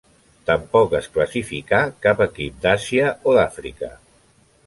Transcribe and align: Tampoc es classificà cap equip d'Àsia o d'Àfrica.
Tampoc 0.49 0.95
es 0.99 1.09
classificà 1.17 1.81
cap 2.07 2.25
equip 2.27 2.57
d'Àsia 2.65 3.13
o 3.29 3.35
d'Àfrica. 3.39 3.91